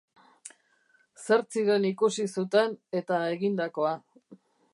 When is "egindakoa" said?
3.37-3.95